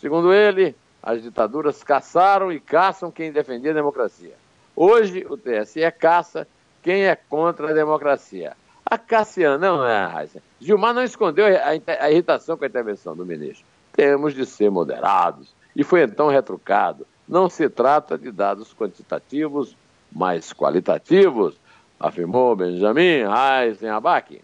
Segundo 0.00 0.32
ele, 0.32 0.74
as 1.00 1.22
ditaduras 1.22 1.84
caçaram 1.84 2.50
e 2.50 2.58
caçam 2.58 3.12
quem 3.12 3.30
defendia 3.30 3.70
a 3.70 3.74
democracia. 3.74 4.34
Hoje, 4.74 5.24
o 5.30 5.36
TSE 5.36 5.88
caça 5.92 6.48
quem 6.82 7.04
é 7.04 7.14
contra 7.14 7.70
a 7.70 7.72
democracia. 7.72 8.56
A 8.88 8.96
Cassiana, 8.96 9.58
não 9.58 9.84
é, 9.84 10.06
Raíssa? 10.06 10.42
Gilmar 10.60 10.94
não 10.94 11.02
escondeu 11.02 11.46
a, 11.46 12.04
a 12.04 12.10
irritação 12.10 12.56
com 12.56 12.64
a 12.64 12.68
intervenção 12.68 13.16
do 13.16 13.26
ministro. 13.26 13.64
Temos 13.92 14.32
de 14.32 14.46
ser 14.46 14.70
moderados. 14.70 15.48
E 15.74 15.82
foi 15.82 16.02
então 16.04 16.28
retrucado. 16.28 17.06
Não 17.28 17.50
se 17.50 17.68
trata 17.68 18.16
de 18.16 18.30
dados 18.30 18.72
quantitativos, 18.72 19.76
mas 20.12 20.52
qualitativos, 20.52 21.56
afirmou 21.98 22.54
Benjamin 22.54 23.24
Heisenabach. 23.26 24.40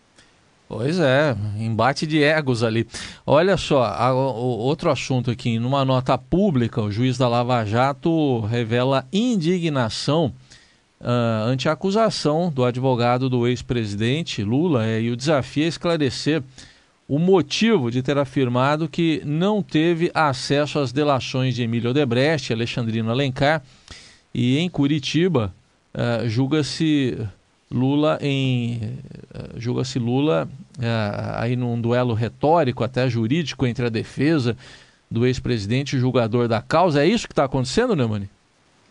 Pois 0.69 0.99
é, 0.99 1.37
embate 1.59 2.07
de 2.07 2.23
egos 2.23 2.63
ali. 2.63 2.89
Olha 3.27 3.57
só, 3.57 3.85
a, 3.85 4.13
outro 4.13 4.91
assunto 4.91 5.31
aqui, 5.31 5.59
numa 5.59 5.85
nota 5.85 6.17
pública, 6.19 6.81
o 6.81 6.91
juiz 6.91 7.17
da 7.17 7.29
Lava 7.29 7.65
Jato 7.65 8.41
revela 8.41 9.07
indignação 9.13 10.35
uh, 11.03 11.49
ante 11.49 11.69
a 11.69 11.73
acusação 11.73 12.51
do 12.51 12.65
advogado 12.65 13.29
do 13.29 13.47
ex-presidente 13.47 14.43
Lula 14.43 14.87
é, 14.87 15.03
e 15.03 15.11
o 15.11 15.17
desafio 15.17 15.65
é 15.65 15.69
esclarecer 15.69 16.43
o 17.09 17.19
motivo 17.19 17.91
de 17.91 18.03
ter 18.03 18.17
afirmado 18.17 18.89
que 18.89 19.21
não 19.25 19.63
teve 19.63 20.11
acesso 20.15 20.79
às 20.79 20.93
delações 20.93 21.55
de 21.55 21.63
Emílio 21.63 21.91
Odebrecht 21.91 22.53
Alexandrino 22.53 23.11
Alencar 23.11 23.63
e 24.33 24.59
em 24.59 24.69
Curitiba 24.71 25.53
uh, 25.95 26.29
julga-se 26.29 27.19
Lula 27.71 28.19
em 28.21 28.99
uh, 29.35 29.59
julga-se 29.59 29.99
Lula 29.99 30.49
uh, 30.79 30.83
aí 31.35 31.57
num 31.57 31.81
duelo 31.81 32.15
retórico 32.15 32.85
até 32.85 33.09
jurídico 33.09 33.67
entre 33.67 33.87
a 33.87 33.91
defesa 33.91 34.57
do 35.11 35.27
ex-presidente 35.27 35.95
e 35.95 35.99
o 35.99 36.01
julgador 36.01 36.49
da 36.49 36.63
causa. 36.63 37.03
É 37.03 37.07
isso 37.07 37.27
que 37.27 37.33
está 37.33 37.45
acontecendo, 37.45 37.95
Neumani? 37.95 38.31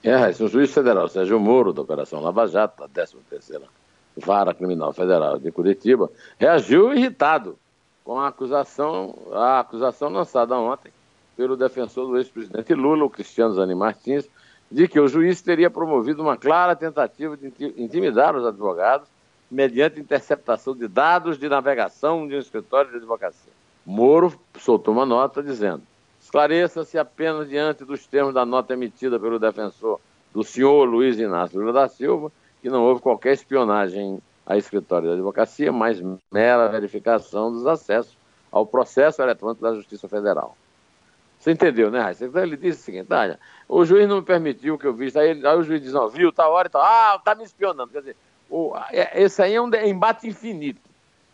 É, 0.03 0.43
o 0.43 0.47
juiz 0.47 0.73
federal 0.73 1.07
Sérgio 1.07 1.39
Moro, 1.39 1.71
da 1.71 1.81
Operação 1.81 2.21
Lava 2.21 2.47
Jato, 2.47 2.87
da 2.87 3.05
13ª 3.05 3.61
Vara 4.17 4.53
Criminal 4.53 4.91
Federal 4.93 5.37
de 5.37 5.51
Curitiba, 5.51 6.09
reagiu 6.39 6.93
irritado 6.93 7.57
com 8.03 8.19
a 8.19 8.27
acusação, 8.27 9.15
a 9.31 9.59
acusação 9.59 10.09
lançada 10.09 10.57
ontem 10.57 10.91
pelo 11.37 11.55
defensor 11.55 12.07
do 12.07 12.17
ex-presidente 12.17 12.73
Lula, 12.73 13.05
o 13.05 13.09
Cristiano 13.09 13.53
Zani 13.53 13.75
Martins, 13.75 14.27
de 14.71 14.87
que 14.87 14.99
o 14.99 15.07
juiz 15.07 15.41
teria 15.41 15.69
promovido 15.69 16.21
uma 16.21 16.35
clara 16.35 16.75
tentativa 16.75 17.37
de 17.37 17.53
intimidar 17.77 18.35
os 18.35 18.45
advogados 18.45 19.07
mediante 19.49 19.99
interceptação 19.99 20.75
de 20.75 20.87
dados 20.87 21.37
de 21.37 21.47
navegação 21.47 22.27
de 22.27 22.35
um 22.35 22.39
escritório 22.39 22.89
de 22.89 22.97
advocacia. 22.97 23.51
Moro 23.85 24.33
soltou 24.57 24.93
uma 24.93 25.05
nota 25.05 25.43
dizendo: 25.43 25.83
esclareça-se 26.31 26.97
apenas 26.97 27.49
diante 27.49 27.83
dos 27.83 28.07
termos 28.07 28.33
da 28.33 28.45
nota 28.45 28.71
emitida 28.71 29.19
pelo 29.19 29.37
defensor 29.37 29.99
do 30.33 30.45
senhor 30.45 30.85
Luiz 30.85 31.19
Inácio 31.19 31.59
Lula 31.59 31.73
da 31.73 31.89
Silva 31.89 32.31
que 32.61 32.69
não 32.69 32.83
houve 32.85 33.01
qualquer 33.01 33.33
espionagem 33.33 34.21
a 34.45 34.55
escritório 34.55 35.09
de 35.09 35.13
advocacia, 35.15 35.71
mas 35.73 36.01
mera 36.31 36.69
verificação 36.69 37.51
dos 37.51 37.67
acessos 37.67 38.17
ao 38.49 38.65
processo 38.65 39.21
eletrônico 39.21 39.61
da 39.61 39.73
Justiça 39.73 40.07
Federal. 40.07 40.55
Você 41.37 41.51
entendeu, 41.51 41.91
né, 41.91 41.99
Raíssa? 41.99 42.25
Então 42.25 42.41
ele 42.41 42.55
disse 42.55 42.79
o 42.79 42.83
seguinte, 42.83 43.11
olha, 43.11 43.37
o 43.67 43.83
juiz 43.83 44.07
não 44.07 44.17
me 44.17 44.21
permitiu 44.21 44.77
que 44.77 44.87
eu 44.87 44.93
visse, 44.93 45.19
aí, 45.19 45.45
aí 45.45 45.57
o 45.57 45.63
juiz 45.63 45.81
diz, 45.81 45.91
não, 45.91 46.07
viu, 46.07 46.31
tá 46.31 46.47
hora 46.47 46.67
e 46.67 46.71
tal, 46.71 46.81
ah, 46.81 47.19
tá 47.23 47.35
me 47.35 47.43
espionando. 47.43 47.91
Quer 47.91 47.99
dizer, 47.99 48.15
o, 48.49 48.73
é, 48.91 49.21
esse 49.21 49.41
aí 49.41 49.55
é 49.55 49.61
um 49.61 49.69
embate 49.73 50.27
infinito, 50.27 50.81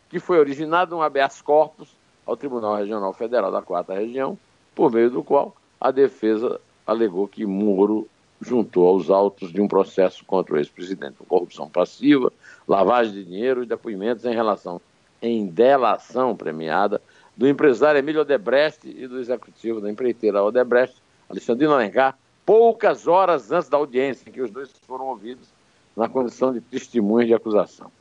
que 0.09 0.19
foi 0.19 0.39
originado 0.39 0.95
um 0.95 1.01
habeas 1.01 1.41
corpus 1.41 1.95
ao 2.25 2.35
Tribunal 2.35 2.77
Regional 2.77 3.13
Federal 3.13 3.51
da 3.51 3.61
Quarta 3.61 3.93
Região, 3.93 4.37
por 4.77 4.91
meio 4.91 5.09
do 5.09 5.23
qual 5.23 5.55
a 5.81 5.89
defesa 5.89 6.61
alegou 6.85 7.27
que 7.27 7.47
Moro 7.47 8.07
juntou 8.39 8.87
aos 8.87 9.09
autos 9.09 9.51
de 9.51 9.59
um 9.59 9.67
processo 9.67 10.23
contra 10.23 10.53
o 10.53 10.57
ex-presidente 10.57 11.15
corrupção 11.27 11.67
passiva, 11.67 12.31
lavagem 12.67 13.11
de 13.11 13.23
dinheiro 13.23 13.63
e 13.63 13.65
depoimentos 13.65 14.23
em 14.23 14.35
relação 14.35 14.79
em 15.19 15.47
delação 15.47 16.35
premiada 16.35 17.01
do 17.35 17.47
empresário 17.47 17.97
Emílio 17.97 18.21
Odebrecht 18.21 18.87
e 18.87 19.07
do 19.07 19.19
executivo 19.19 19.81
da 19.81 19.89
empreiteira 19.89 20.43
Odebrecht, 20.43 20.95
Alexandrino 21.27 21.73
Alencar, 21.73 22.15
poucas 22.45 23.07
horas 23.07 23.51
antes 23.51 23.69
da 23.69 23.77
audiência 23.77 24.29
em 24.29 24.31
que 24.31 24.41
os 24.41 24.51
dois 24.51 24.71
foram 24.85 25.07
ouvidos 25.07 25.47
na 25.95 26.07
condição 26.07 26.53
de 26.53 26.61
testemunhas 26.61 27.27
de 27.27 27.33
acusação. 27.33 27.91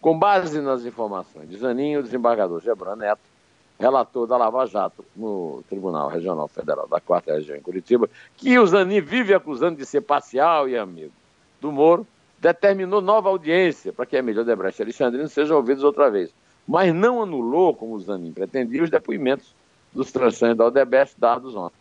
Com 0.00 0.18
base 0.18 0.60
nas 0.60 0.84
informações 0.84 1.48
de 1.48 1.56
Zaninho, 1.56 2.00
o 2.00 2.02
desembargador 2.02 2.60
Gebran 2.60 2.96
Neto, 2.96 3.33
relator 3.78 4.26
da 4.26 4.36
Lava 4.36 4.66
Jato 4.66 5.04
no 5.16 5.62
Tribunal 5.68 6.08
Regional 6.08 6.48
Federal 6.48 6.86
da 6.86 7.00
Quarta 7.00 7.34
Região 7.34 7.56
em 7.56 7.60
Curitiba, 7.60 8.08
que 8.36 8.58
o 8.58 8.66
Zanin 8.66 9.00
vive 9.00 9.34
acusando 9.34 9.76
de 9.76 9.86
ser 9.86 10.00
parcial 10.00 10.68
e 10.68 10.76
amigo 10.76 11.12
do 11.60 11.72
Moro, 11.72 12.06
determinou 12.38 13.00
nova 13.00 13.28
audiência 13.28 13.92
para 13.92 14.06
que 14.06 14.16
Emílio 14.16 14.44
Debrecht 14.44 14.80
e 14.80 14.82
Alexandrino 14.82 15.28
sejam 15.28 15.56
ouvidos 15.56 15.82
outra 15.82 16.10
vez, 16.10 16.30
mas 16.66 16.94
não 16.94 17.22
anulou, 17.22 17.74
como 17.74 17.94
o 17.94 18.00
Zanin 18.00 18.32
pretendia, 18.32 18.82
os 18.82 18.90
depoimentos 18.90 19.54
dos 19.92 20.12
transantes 20.12 20.58
da 20.58 20.66
Odebrecht 20.66 21.18
dados 21.18 21.54
ontem. 21.54 21.76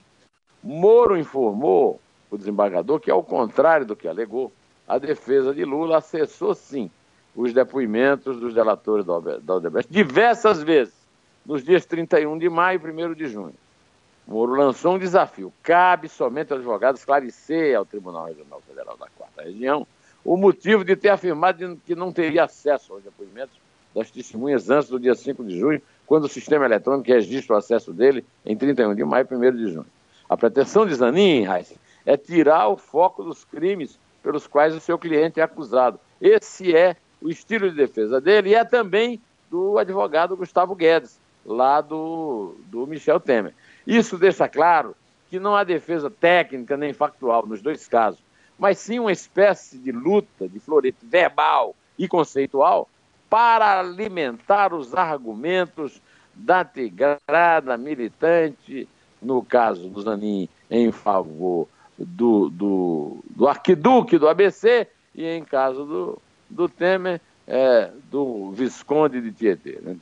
Moro 0.64 1.18
informou 1.18 2.00
o 2.30 2.38
desembargador 2.38 3.00
que, 3.00 3.12
ao 3.12 3.24
contrário 3.24 3.86
do 3.86 3.96
que 3.96 4.08
alegou, 4.08 4.52
a 4.88 4.98
defesa 4.98 5.54
de 5.54 5.66
Lula 5.66 5.98
acessou 5.98 6.54
sim 6.54 6.90
os 7.36 7.54
depoimentos 7.54 8.40
dos 8.40 8.54
delatores 8.54 9.06
da 9.06 9.56
Odebrecht 9.56 9.92
diversas 9.92 10.62
vezes 10.62 11.03
nos 11.46 11.64
dias 11.64 11.86
31 11.86 12.38
de 12.38 12.50
maio 12.50 12.82
e 12.84 13.06
1 13.06 13.14
de 13.14 13.28
junho. 13.28 13.54
Moro 14.28 14.54
lançou 14.54 14.96
um 14.96 15.00
desafio. 15.00 15.52
Cabe 15.62 16.08
somente 16.08 16.52
ao 16.52 16.58
advogado 16.58 16.96
esclarecer 16.96 17.78
ao 17.78 17.86
Tribunal 17.86 18.26
Regional 18.26 18.62
Federal 18.62 18.98
da 18.98 19.08
Quarta 19.18 19.44
Região 19.44 19.86
o 20.24 20.38
motivo 20.38 20.86
de 20.86 20.96
ter 20.96 21.10
afirmado 21.10 21.80
que 21.86 21.96
não 21.96 22.12
teria 22.12 22.46
acesso 22.46 22.94
aos 22.94 23.04
depoimentos 23.04 23.56
das 23.94 24.10
testemunhas 24.10 24.70
antes 24.70 24.90
do 24.90 25.00
dia 25.00 25.14
5 25.14 25.44
de 25.44 25.60
junho, 25.60 25.82
quando 26.08 26.24
o 26.24 26.30
sistema 26.30 26.66
eletrônico 26.66 27.08
registra 27.10 27.56
o 27.56 27.60
acesso 27.60 27.92
dele 27.92 28.26
em 28.46 28.56
31 28.56 28.96
de 28.96 29.04
maio 29.04 29.28
e 29.30 29.36
1 29.36 29.52
de 29.52 29.68
junho. 29.74 29.86
A 30.28 30.38
pretensão 30.38 30.86
de 30.86 30.96
Zanin, 30.96 31.46
Heisen, 31.46 31.78
é 32.06 32.18
tirar 32.18 32.70
o 32.70 32.78
foco 32.78 33.24
dos 33.24 33.44
crimes 33.44 34.00
pelos 34.24 34.48
quais 34.48 34.74
o 34.74 34.80
seu 34.80 34.98
cliente 34.98 35.40
é 35.40 35.44
acusado. 35.44 36.00
Esse 36.20 36.76
é 36.76 36.96
o 37.22 37.30
estilo 37.30 37.70
de 37.70 37.76
defesa 37.76 38.20
dele 38.20 38.50
e 38.50 38.56
é 38.56 38.64
também 38.64 39.22
do 39.52 39.78
advogado 39.78 40.36
Gustavo 40.36 40.74
Guedes, 40.74 41.20
lá 41.46 41.82
do, 41.82 42.56
do 42.66 42.88
Michel 42.88 43.20
Temer. 43.20 43.54
Isso 43.86 44.18
deixa 44.18 44.48
claro 44.48 44.96
que 45.30 45.40
não 45.40 45.56
há 45.56 45.64
defesa 45.64 46.10
técnica 46.10 46.78
nem 46.78 46.94
factual 46.94 47.46
nos 47.46 47.62
dois 47.62 47.88
casos, 47.88 48.22
mas 48.58 48.78
sim 48.78 49.00
uma 49.00 49.12
espécie 49.12 49.78
de 49.78 49.92
luta, 49.92 50.48
de 50.48 50.60
florete 50.60 51.00
verbal 51.04 51.76
e 51.98 52.08
conceitual 52.08 52.88
para 53.30 53.80
alimentar 53.80 54.74
os 54.74 54.94
argumentos 54.94 56.02
da 56.36 56.64
tigrada 56.64 57.78
militante, 57.78 58.88
no 59.22 59.44
caso 59.44 59.90
do 59.90 60.02
Zanin, 60.02 60.48
em 60.70 60.92
favor 60.92 61.68
do, 61.98 62.50
do, 62.50 63.18
do 63.30 63.48
arquiduque 63.48 64.18
do 64.18 64.28
ABC 64.28 64.88
e 65.16 65.26
em 65.26 65.44
caso 65.44 65.86
do, 65.86 66.22
do 66.50 66.70
Temer, 66.70 67.22
é, 67.48 67.92
do 68.10 68.52
Visconde 68.52 69.22
de 69.22 69.32
Tietê. 69.32 69.80
Né? 69.82 69.98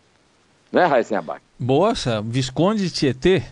Né, 0.71 0.85
Abac? 1.17 1.41
Boa, 1.59 1.93
Visconde 2.23 2.83
de 2.83 2.91
Tietê? 2.91 3.43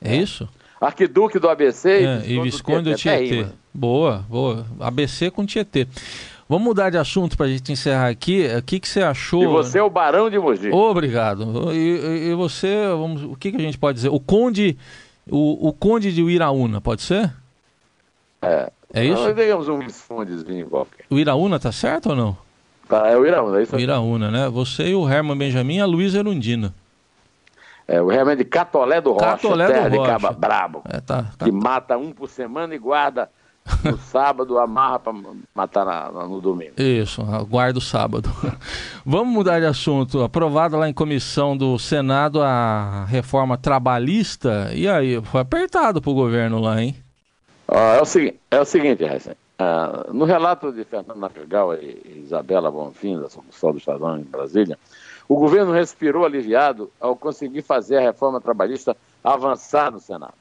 É, 0.00 0.16
isso? 0.16 0.48
Arquiduque 0.80 1.38
do 1.38 1.48
ABC 1.48 1.90
é, 1.90 2.22
e 2.26 2.40
Visconde 2.40 2.90
do 2.90 2.96
Tietê. 2.96 3.28
Tietê. 3.28 3.50
Boa, 3.72 4.24
boa. 4.28 4.66
ABC 4.80 5.30
com 5.30 5.44
Tietê. 5.46 5.86
Vamos 6.48 6.64
mudar 6.64 6.90
de 6.90 6.98
assunto 6.98 7.36
para 7.36 7.46
a 7.46 7.48
gente 7.48 7.72
encerrar 7.72 8.08
aqui. 8.08 8.46
O 8.58 8.62
que, 8.62 8.80
que 8.80 8.88
você 8.88 9.02
achou? 9.02 9.42
E 9.42 9.46
você 9.46 9.78
é 9.78 9.82
o 9.82 9.88
Barão 9.88 10.28
de 10.28 10.38
Mogi. 10.38 10.70
Obrigado. 10.70 11.72
E, 11.72 12.30
e 12.30 12.34
você, 12.34 12.88
vamos, 12.88 13.22
o 13.22 13.36
que, 13.36 13.50
que 13.52 13.56
a 13.56 13.60
gente 13.60 13.78
pode 13.78 13.96
dizer? 13.96 14.08
O 14.08 14.20
Conde, 14.20 14.76
o, 15.30 15.68
o 15.68 15.72
Conde 15.72 16.12
de 16.12 16.22
Uiraúna, 16.22 16.80
pode 16.80 17.02
ser? 17.02 17.32
É. 18.42 18.70
É 18.92 19.04
isso? 19.04 19.22
Nós 19.22 19.34
digamos 19.34 19.68
um 19.68 19.78
Viscondezinho 19.78 20.68
qualquer. 20.68 21.06
O 21.08 21.18
Iraúna 21.18 21.58
tá 21.58 21.72
certo 21.72 22.10
ou 22.10 22.16
não? 22.16 22.36
Tá, 22.92 23.08
é 23.08 23.16
o 23.16 23.24
Iraúna, 23.24 23.58
é 23.58 23.62
isso? 23.62 23.74
O 23.74 23.80
Iraúna, 23.80 24.30
né? 24.30 24.50
Você 24.50 24.88
e 24.88 24.94
o 24.94 25.08
Herman 25.08 25.34
Benjamin 25.34 25.76
e 25.76 25.80
a 25.80 25.86
Luísa 25.86 26.18
Erundina. 26.18 26.74
É, 27.88 28.02
o 28.02 28.12
Herman 28.12 28.36
de 28.36 28.44
Catolé 28.44 29.00
do 29.00 29.12
Rocha, 29.12 29.28
Catolé 29.28 29.66
terra 29.66 29.88
do 29.88 29.92
de 29.92 29.96
Rocha. 29.96 30.10
Caba 30.10 30.32
Brabo. 30.32 30.82
É, 30.84 31.00
tá, 31.00 31.30
tá. 31.38 31.46
Que 31.46 31.50
mata 31.50 31.96
um 31.96 32.12
por 32.12 32.28
semana 32.28 32.74
e 32.74 32.78
guarda 32.78 33.30
no 33.82 33.96
sábado, 34.12 34.58
amarra 34.58 34.98
para 34.98 35.14
matar 35.54 35.86
na, 35.86 36.10
no 36.28 36.38
domingo. 36.38 36.74
Isso, 36.76 37.22
guarda 37.48 37.78
o 37.78 37.82
sábado. 37.82 38.30
Vamos 39.06 39.32
mudar 39.32 39.58
de 39.58 39.64
assunto. 39.64 40.22
Aprovada 40.22 40.76
lá 40.76 40.86
em 40.86 40.92
comissão 40.92 41.56
do 41.56 41.78
Senado 41.78 42.42
a 42.42 43.06
reforma 43.06 43.56
trabalhista. 43.56 44.70
E 44.74 44.86
aí, 44.86 45.18
foi 45.22 45.40
apertado 45.40 46.02
pro 46.02 46.12
governo 46.12 46.60
lá, 46.60 46.82
hein? 46.82 46.94
é, 47.70 48.02
o 48.02 48.04
seguinte, 48.04 48.38
é 48.50 48.60
o 48.60 48.66
seguinte, 48.66 49.02
Hessen. 49.02 49.32
Uh, 49.62 50.12
no 50.12 50.24
relato 50.24 50.72
de 50.72 50.82
Fernando 50.82 51.18
Napegal 51.18 51.74
e 51.74 52.22
Isabela 52.24 52.70
Bonfim, 52.70 53.20
da 53.20 53.28
Solução 53.28 53.70
do 53.70 53.78
Estadão 53.78 54.18
em 54.18 54.22
Brasília, 54.22 54.76
o 55.28 55.36
governo 55.36 55.72
respirou 55.72 56.24
aliviado 56.24 56.90
ao 57.00 57.14
conseguir 57.14 57.62
fazer 57.62 57.98
a 57.98 58.00
reforma 58.00 58.40
trabalhista 58.40 58.96
avançar 59.22 59.92
no 59.92 60.00
Senado. 60.00 60.34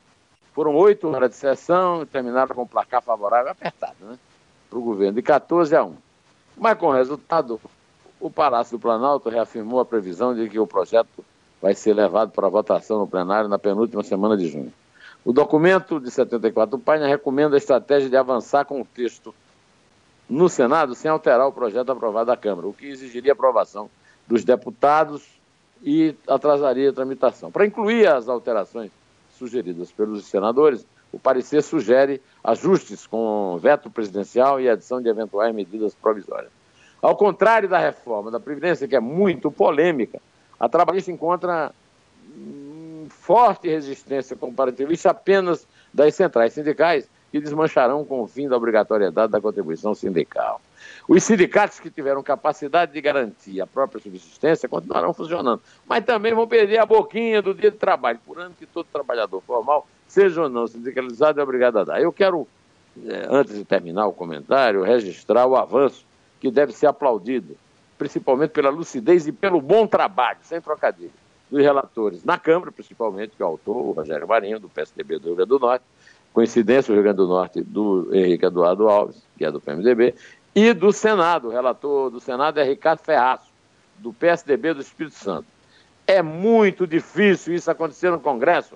Foram 0.53 0.75
oito 0.75 1.07
horas 1.07 1.29
de 1.29 1.35
sessão 1.35 2.01
e 2.01 2.05
terminaram 2.05 2.55
com 2.55 2.63
um 2.63 2.67
placar 2.67 3.01
favorável 3.01 3.51
apertado 3.51 3.95
né, 4.01 4.17
para 4.69 4.79
o 4.79 4.81
governo, 4.81 5.13
de 5.13 5.21
14 5.21 5.75
a 5.75 5.83
1. 5.83 5.93
Mas 6.57 6.77
com 6.77 6.87
o 6.87 6.91
resultado, 6.91 7.61
o 8.19 8.29
Palácio 8.29 8.77
do 8.77 8.81
Planalto 8.81 9.29
reafirmou 9.29 9.79
a 9.79 9.85
previsão 9.85 10.33
de 10.33 10.49
que 10.49 10.59
o 10.59 10.65
projeto 10.65 11.23
vai 11.61 11.75
ser 11.75 11.93
levado 11.93 12.31
para 12.31 12.49
votação 12.49 12.99
no 12.99 13.07
plenário 13.07 13.47
na 13.47 13.59
penúltima 13.59 14.03
semana 14.03 14.35
de 14.35 14.47
junho. 14.47 14.73
O 15.23 15.31
documento 15.31 15.99
de 15.99 16.09
74 16.09 16.79
páginas 16.79 17.09
recomenda 17.09 17.55
a 17.55 17.57
estratégia 17.57 18.09
de 18.09 18.17
avançar 18.17 18.65
com 18.65 18.81
o 18.81 18.85
texto 18.85 19.33
no 20.27 20.49
Senado 20.49 20.95
sem 20.95 21.11
alterar 21.11 21.47
o 21.47 21.51
projeto 21.51 21.91
aprovado 21.91 22.27
da 22.27 22.37
Câmara, 22.37 22.67
o 22.67 22.73
que 22.73 22.87
exigiria 22.87 23.33
aprovação 23.33 23.89
dos 24.27 24.43
deputados 24.43 25.23
e 25.83 26.15
atrasaria 26.27 26.89
a 26.89 26.93
tramitação. 26.93 27.51
Para 27.51 27.65
incluir 27.65 28.07
as 28.07 28.27
alterações 28.27 28.91
sugeridas 29.37 29.91
pelos 29.91 30.25
senadores, 30.25 30.85
o 31.11 31.19
parecer 31.19 31.61
sugere 31.61 32.21
ajustes 32.43 33.05
com 33.05 33.57
veto 33.61 33.89
presidencial 33.89 34.59
e 34.59 34.69
adição 34.69 35.01
de 35.01 35.09
eventuais 35.09 35.53
medidas 35.53 35.93
provisórias. 35.93 36.51
Ao 37.01 37.15
contrário 37.15 37.67
da 37.67 37.77
reforma 37.77 38.31
da 38.31 38.39
Previdência, 38.39 38.87
que 38.87 38.95
é 38.95 38.99
muito 38.99 39.51
polêmica, 39.51 40.19
a 40.59 40.69
trabalhista 40.69 41.11
encontra 41.11 41.73
forte 43.21 43.69
resistência 43.69 44.35
comparativista 44.35 45.11
apenas 45.11 45.67
das 45.93 46.15
centrais 46.15 46.53
sindicais, 46.53 47.07
que 47.31 47.39
desmancharão 47.39 48.03
com 48.03 48.21
o 48.21 48.27
fim 48.27 48.49
da 48.49 48.57
obrigatoriedade 48.57 49.31
da 49.31 49.39
contribuição 49.39 49.93
sindical. 49.93 50.59
Os 51.07 51.23
sindicatos 51.23 51.79
que 51.79 51.89
tiveram 51.89 52.23
capacidade 52.23 52.91
de 52.91 52.99
garantir 52.99 53.61
a 53.61 53.67
própria 53.67 54.01
subsistência 54.01 54.67
continuarão 54.67 55.13
funcionando, 55.13 55.61
mas 55.87 56.03
também 56.03 56.33
vão 56.33 56.47
perder 56.47 56.79
a 56.79 56.85
boquinha 56.85 57.41
do 57.41 57.53
dia 57.53 57.69
de 57.69 57.77
trabalho, 57.77 58.19
por 58.25 58.39
ano 58.39 58.55
que 58.57 58.65
todo 58.65 58.87
trabalhador 58.91 59.41
formal, 59.41 59.87
seja 60.07 60.41
ou 60.41 60.49
não 60.49 60.65
sindicalizado, 60.65 61.39
é 61.39 61.43
obrigado 61.43 61.77
a 61.77 61.83
dar. 61.83 62.01
Eu 62.01 62.11
quero, 62.11 62.47
eh, 63.05 63.27
antes 63.29 63.53
de 63.53 63.63
terminar 63.63 64.07
o 64.07 64.13
comentário, 64.13 64.81
registrar 64.81 65.45
o 65.45 65.55
avanço 65.55 66.03
que 66.39 66.49
deve 66.49 66.73
ser 66.73 66.87
aplaudido, 66.87 67.55
principalmente 67.99 68.49
pela 68.49 68.71
lucidez 68.71 69.27
e 69.27 69.31
pelo 69.31 69.61
bom 69.61 69.85
trabalho, 69.85 70.39
sem 70.41 70.59
trocadilho 70.59 71.20
dos 71.51 71.61
relatores 71.61 72.23
na 72.23 72.37
Câmara, 72.37 72.71
principalmente, 72.71 73.35
que 73.35 73.43
é 73.43 73.45
o 73.45 73.49
autor, 73.49 73.75
o 73.75 73.91
Rogério 73.91 74.25
Marinho, 74.25 74.59
do 74.59 74.69
PSDB 74.69 75.19
do 75.19 75.27
Rio 75.27 75.35
Grande 75.35 75.49
do 75.49 75.59
Norte, 75.59 75.83
coincidência, 76.33 76.91
o 76.91 76.95
Rio 76.95 77.03
Grande 77.03 77.17
do 77.17 77.27
Norte, 77.27 77.61
do 77.61 78.09
Henrique 78.15 78.45
Eduardo 78.45 78.87
Alves, 78.87 79.21
que 79.37 79.43
é 79.43 79.51
do 79.51 79.59
PMDB, 79.59 80.15
e 80.55 80.73
do 80.73 80.93
Senado, 80.93 81.49
o 81.49 81.51
relator 81.51 82.09
do 82.09 82.21
Senado 82.21 82.59
é 82.59 82.63
Ricardo 82.63 82.99
Ferraço, 82.99 83.51
do 83.99 84.13
PSDB 84.13 84.73
do 84.73 84.81
Espírito 84.81 85.15
Santo. 85.15 85.45
É 86.07 86.21
muito 86.21 86.87
difícil 86.87 87.53
isso 87.53 87.69
acontecer 87.69 88.09
no 88.09 88.19
Congresso, 88.19 88.75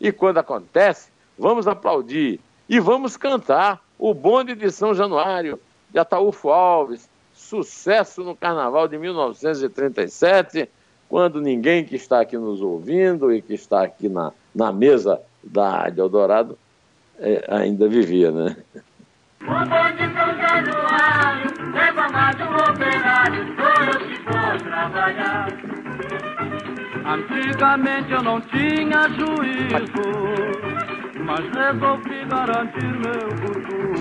e 0.00 0.12
quando 0.12 0.38
acontece, 0.38 1.10
vamos 1.36 1.66
aplaudir 1.66 2.38
e 2.68 2.78
vamos 2.78 3.16
cantar 3.16 3.82
o 3.98 4.14
bonde 4.14 4.54
de 4.54 4.70
São 4.70 4.94
Januário, 4.94 5.58
de 5.90 5.98
Ataúfo 5.98 6.50
Alves, 6.50 7.08
sucesso 7.32 8.22
no 8.22 8.36
Carnaval 8.36 8.86
de 8.86 8.96
1937, 8.98 10.68
quando 11.14 11.40
ninguém 11.40 11.84
que 11.84 11.94
está 11.94 12.22
aqui 12.22 12.36
nos 12.36 12.60
ouvindo 12.60 13.32
e 13.32 13.40
que 13.40 13.54
está 13.54 13.84
aqui 13.84 14.08
na, 14.08 14.32
na 14.52 14.72
mesa 14.72 15.20
da 15.44 15.70
Rádio 15.70 16.02
Eldorado 16.02 16.58
é, 17.20 17.44
ainda 17.48 17.88
vivia, 17.88 18.32
né? 18.32 18.56
O 19.42 19.46
bonde 19.46 20.12
São 20.12 20.34
Januário 20.34 21.54
um 22.42 22.56
operário, 22.68 23.46
todo 23.54 23.98
que 24.08 24.16
for 24.24 24.60
trabalhar. 24.60 25.46
Antigamente 27.06 28.10
eu 28.10 28.22
não 28.24 28.40
tinha 28.40 29.08
juízo, 29.10 30.08
mas 31.24 31.44
resolvi 31.54 32.24
garantir 32.24 32.90
meu 32.90 33.30
futuro. 33.38 33.94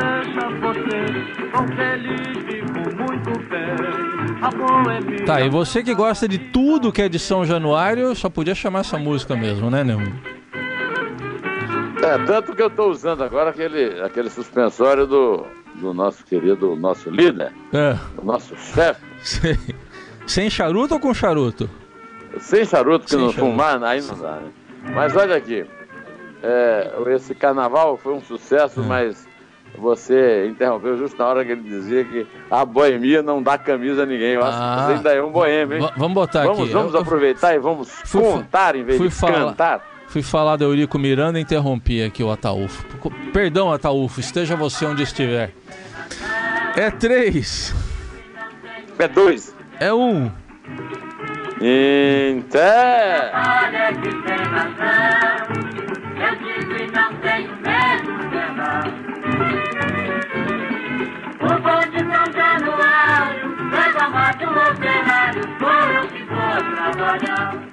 Deixa 0.00 0.48
você 0.62 1.00
tão 1.52 1.68
feliz, 1.76 2.44
vivo 2.46 2.63
Tá, 5.26 5.40
e 5.40 5.48
você 5.48 5.82
que 5.82 5.94
gosta 5.94 6.28
de 6.28 6.38
tudo 6.38 6.92
que 6.92 7.02
é 7.02 7.08
de 7.08 7.18
São 7.18 7.44
Januário, 7.44 8.14
só 8.14 8.28
podia 8.28 8.54
chamar 8.54 8.80
essa 8.80 8.98
música 8.98 9.34
mesmo, 9.34 9.70
né, 9.70 9.82
Neumann? 9.82 10.12
É, 12.02 12.18
tanto 12.26 12.54
que 12.54 12.62
eu 12.62 12.66
estou 12.66 12.90
usando 12.90 13.22
agora 13.24 13.50
aquele, 13.50 14.00
aquele 14.02 14.28
suspensório 14.28 15.06
do, 15.06 15.46
do 15.76 15.94
nosso 15.94 16.24
querido, 16.24 16.76
nosso 16.76 17.08
líder, 17.08 17.52
É. 17.72 17.96
do 18.16 18.24
nosso 18.24 18.54
chefe. 18.56 19.00
Sem, 19.24 19.58
sem 20.26 20.50
charuto 20.50 20.94
ou 20.94 21.00
com 21.00 21.14
charuto? 21.14 21.68
Sem 22.38 22.64
charuto, 22.66 23.04
que 23.06 23.10
Sem 23.12 23.18
não 23.20 23.30
charuto. 23.32 23.50
fumar, 23.52 23.82
aí 23.82 24.02
não 24.02 24.18
dá, 24.18 24.32
né? 24.36 24.48
Mas 24.94 25.16
olha 25.16 25.36
aqui, 25.36 25.64
é, 26.42 26.92
esse 27.14 27.34
carnaval 27.34 27.96
foi 27.96 28.12
um 28.12 28.20
sucesso, 28.20 28.80
É. 28.82 28.84
mas 28.84 29.26
você 29.76 30.46
interrompeu 30.48 30.96
justo 30.96 31.18
na 31.18 31.26
hora 31.26 31.44
que 31.44 31.50
ele 31.52 31.60
dizia 31.62 32.04
que 32.04 32.26
a 32.50 32.64
boemia 32.64 33.22
não 33.22 33.42
dá 33.42 33.58
camisa 33.58 34.04
a 34.04 34.06
ninguém. 34.06 34.32
Eu 34.34 34.44
acho 34.44 34.56
que 34.56 34.62
ah. 34.62 34.86
você 34.86 34.92
ainda 34.94 35.12
é 35.12 35.22
um 35.22 35.30
boêmio, 35.30 35.76
hein? 35.78 35.90
Vamos 35.96 36.14
botar 36.14 36.44
vamos, 36.44 36.60
aqui. 36.60 36.70
Vamos 36.72 36.94
eu, 36.94 37.00
aproveitar 37.00 37.54
eu, 37.54 37.56
e 37.56 37.58
vamos 37.60 37.92
contar 38.10 38.76
em 38.76 38.84
vez 38.84 39.00
de 39.00 39.08
cantar. 39.20 39.84
Fui 40.06 40.22
falar 40.22 40.56
do 40.56 40.64
Eurico 40.64 40.98
Miranda 40.98 41.38
e 41.38 41.42
interrompi 41.42 42.02
aqui 42.02 42.22
o 42.22 42.30
Ataúfo. 42.30 42.84
Perdão, 43.32 43.72
Ataúfo, 43.72 44.20
esteja 44.20 44.54
você 44.54 44.84
onde 44.86 45.02
estiver. 45.02 45.52
É 46.76 46.90
três. 46.90 47.74
É 48.98 49.08
dois. 49.08 49.54
É 49.80 49.90
um. 49.92 50.30
Inter. 51.60 53.32
Olha 53.32 53.92
que 53.94 54.10
tem. 54.22 54.44
Ramana. 66.94 67.63